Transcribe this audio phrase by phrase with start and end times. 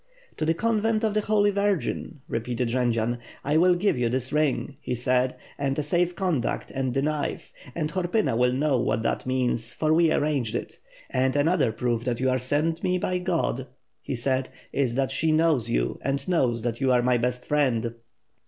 [0.37, 4.75] "To the convent of the Holy Virgin," repeated Jendzian." 'I will give you this ring,'
[4.81, 9.27] he said, 'and a safe conduct and the knife— and Horpyna will know what that
[9.27, 10.79] means, for we arranged it.
[11.11, 13.67] And another proof that you are sent me by God,'
[14.01, 17.93] he said, 'is that she knows you and knows that you are my best friend.